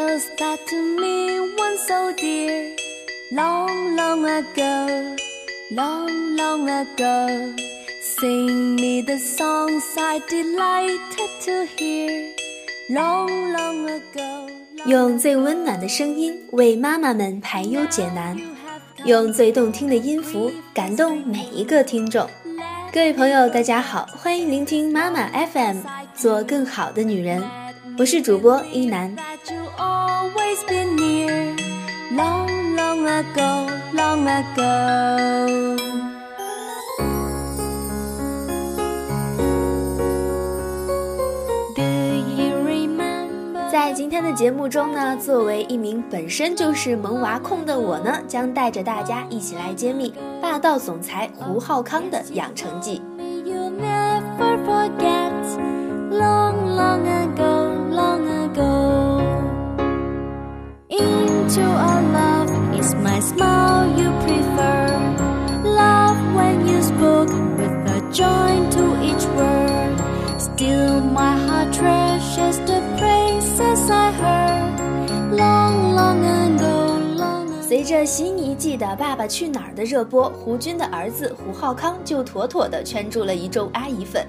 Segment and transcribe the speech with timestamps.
[0.00, 2.74] so sad to me，one so dear。
[3.32, 12.32] long long ago，long long ago，sing me the songs i delighted to hear。
[12.88, 14.48] long long ago，
[14.86, 18.40] 用最温暖的声音为妈妈们排忧解难，
[19.04, 22.26] 用最动听的音符感动每一个听众。
[22.90, 25.82] 各位朋友，大家好，欢迎聆听妈妈 FM
[26.14, 27.42] 做更好的女人。
[28.00, 29.14] 我是主播一楠。
[29.14, 31.54] That you always been near.
[32.16, 35.76] Long, long ago, long ago.
[43.70, 53.02] 在今天的节目中呢，作为一名本身就是萌娃控的我呢，将带着大家一起来揭秘霸道总裁胡浩康的养成记。
[53.44, 55.28] You never forget.
[56.10, 57.59] Long, long ago,
[61.54, 64.86] to our love is my smile you prefer.
[65.64, 69.98] Love when you spoke with a joy to each word.
[70.38, 74.80] Still, my heart treasures the praises I heard.
[75.32, 77.62] Long, long ago, long ago.
[77.62, 84.24] 随着新一季的《爸爸去哪儿》的热播，胡军的儿子胡浩康就妥妥的圈住了一众阿姨粉。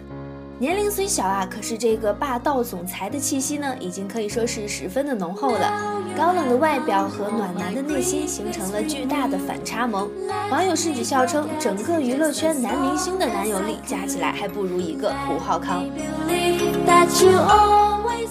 [0.61, 6.03] 年龄虽小啊，可是这个霸道总裁的气息呢，已经可以说是十分的浓厚了。
[6.15, 10.07] 高冷的外表和暖男的内心形成了巨大的反差萌。
[10.51, 15.83] 网友甚至笑称，整个娱乐圈男明星的男友力加起来还不如一个胡浩康。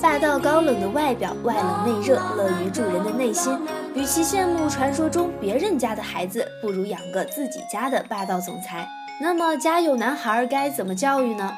[0.00, 3.59] 霸道高冷的外表，外冷内热，乐于助人的内心。
[3.92, 8.89] 与其羡慕传说中别人家的孩子，不如养个自己家的霸道总裁。
[9.20, 11.53] 那么，家有男孩该怎么教育呢？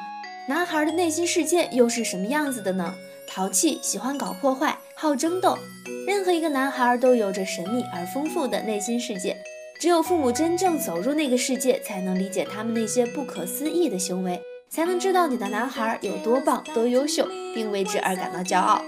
[0.45, 2.93] 男孩的内心世界又是什么样子的呢？
[3.25, 5.57] 淘气，喜欢搞破坏，好争斗。
[6.05, 9.37] 任何一个男孩都有着神秘而丰富的内心世界，
[9.79, 18.83] 只有父母真正走入那个世界，才能理解他们那些不可思议的行为，才能知道你的男孩有多棒、多优秀，并为之而感到骄傲。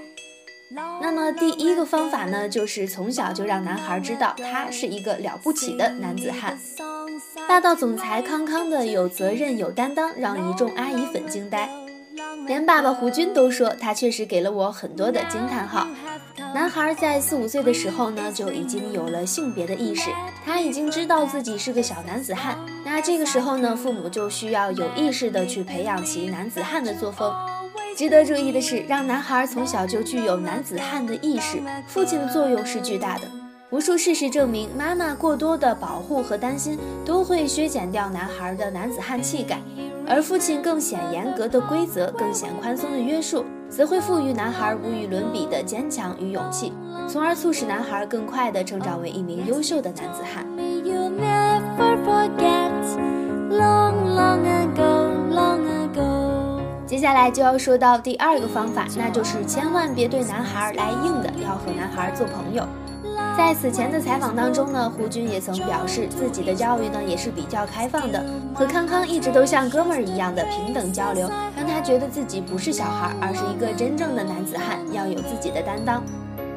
[1.02, 6.60] 那么第一个方法呢，就是从小就让男孩知道他是一个了不起的男子汉。
[7.48, 11.70] 霸道总裁康康的有责任有担当，让一众阿姨粉惊呆，
[12.48, 15.86] 连爸爸胡军都说他确实给了我很多的惊叹号。
[16.54, 20.10] 男孩在四五岁的时候呢，就已经有了性别的意识，
[20.46, 22.58] 他已经知道自己是个小男子汉。
[22.86, 27.34] 那这个时候呢，父母就需要有意识的去培养其男子汉的作风。
[27.98, 31.58] 值得注意的是，让男孩从小就具有男子汉的意识，
[31.88, 33.28] 父亲的作用是巨大的。
[33.72, 39.60] 无数事实证明，妈妈过多的保护和担心都会削减掉男孩的男子汉气概，
[40.08, 46.72] 而父亲更显严格的规则、更显宽松的约束，则会赋予男孩无与伦比的坚强与勇气，
[47.08, 50.46] 从而促使男孩更快地成长为一名优秀的男子汉。
[56.86, 62.64] 接下来就要说到第二个方法，那就是千万别对男孩来硬的，要和男孩做朋友。
[63.38, 68.24] 在此前的采访当中呢，胡军也曾表示自己的教育呢也是比较开放的，
[68.54, 76.02] 和康康一直都像哥们儿一样的平等交流，让他觉得自己不是小孩，而是一个真正的男子汉，要有自己的担当。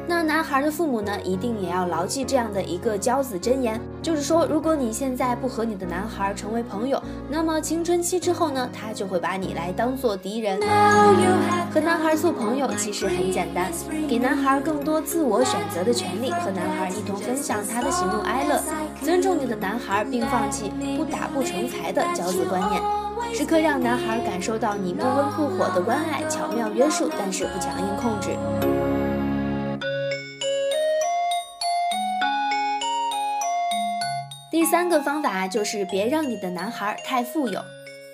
[0.09, 6.99] 那男孩的父母呢，一定也要牢记这样的一个教子箴言，就是说，如果你现在不和你的男孩成为朋友，
[7.29, 10.59] 那么青春期之后呢，他就会把你来当做敌人。
[11.71, 13.71] 和男孩做朋友其实很简单，
[14.07, 18.59] 给男孩更多自我选择的权利，和男孩一同分享他的喜怒哀乐，
[19.03, 22.81] 尊重你的男孩，并放弃不打不成才的教子观念，
[23.31, 28.29] 时刻让男孩感受到你不温不火的关爱，巧妙约束，但是不强硬控制。
[34.59, 37.61] 第三个方法就是别让你的男孩太富有。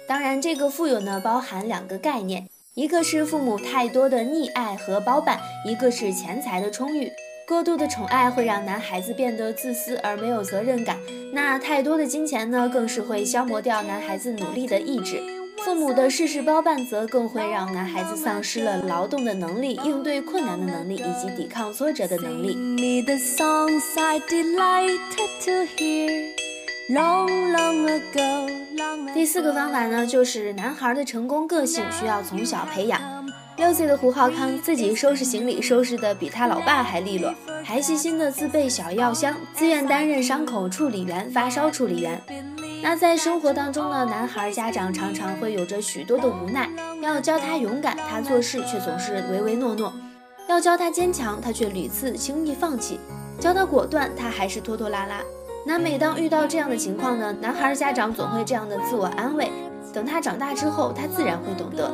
[0.07, 7.11] 当然，这个富有呢包含两个概念，一个是父母太多的溺爱和包办，一个是钱财的充裕。
[7.47, 10.99] 过度的宠爱会让男孩子变得自私而没有责任感，
[11.33, 15.19] 那太多的金钱呢，更是会消磨掉男孩子努力的意志。
[15.65, 22.55] 父母的事事包办则更会让男孩子丧失了劳动的能力、应对困难的能力以及抵抗挫折的能力。
[29.11, 33.01] 第四个方法呢，就是男孩的成功个性需要从小培养。
[33.57, 37.33] 六岁的胡浩康自己收拾行李，收拾的比他老爸还利落，
[37.63, 42.21] 还细心的自备小药箱，自愿担任伤口处理员、发烧处理员。
[42.87, 46.69] 那在生活当中呢，男孩家长常常会有着许多的无奈，
[47.01, 49.91] 要教他勇敢，他做事却总是唯唯诺诺；
[50.47, 52.99] 要教他坚强，他却屡次轻易放弃；
[53.39, 55.19] 教他果断，他还是拖拖拉拉。
[55.65, 59.51] 那每当遇到这样的情况呢，男孩家长总会这样的自我安慰：
[59.91, 61.91] 等他长大之后，他自然会懂得。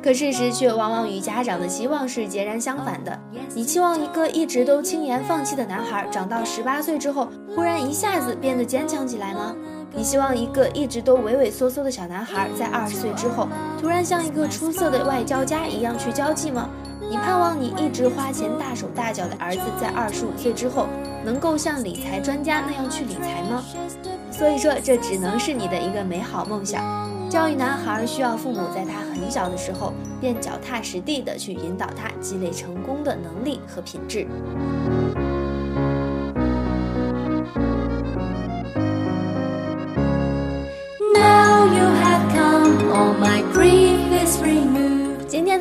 [0.00, 3.18] 可事实却往往与家长的期望是截然相反的。
[3.56, 9.52] 你期望一个一直都轻言放弃的男孩，长到十八岁之后，忽然一下子变得坚强起来吗？
[9.94, 13.46] 你希望一个一直都畏畏缩缩的小男孩，在二十岁之后，
[13.80, 16.68] 突然像一个出色的外交家一样去交际吗？
[17.10, 20.86] 你盼望你一直花钱大手大脚的儿子，在二十五岁之后，
[21.24, 23.62] 能够像理财专家那样去理财吗？
[24.30, 26.82] 所以说，这只能是你的一个美好梦想。
[27.28, 34.26] 教育男孩需要父母在他很小的时候，便脚踏实地的去引导他积累成功的能力和品质。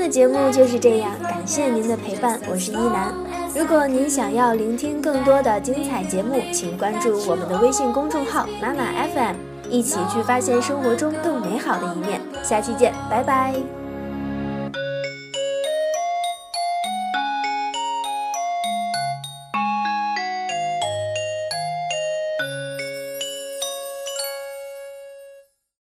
[0.01, 3.13] 的节目就是这样，感谢您的陪伴，我是一楠。
[3.55, 9.35] 如果您想要聆听更多的精彩节目，请关注我们的微信公众号妈妈 FM，
[9.69, 12.19] 一起去发现生活中更美好的一面。
[12.41, 13.80] 下期见，拜拜。